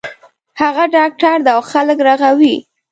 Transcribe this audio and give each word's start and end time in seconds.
هغه 0.61 0.83
ډاکټر 0.95 1.35
ده 1.45 1.51
او 1.55 1.61
خلک 1.71 1.97
رغوی 2.07 2.55